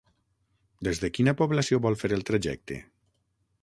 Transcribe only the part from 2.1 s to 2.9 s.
el trajecte?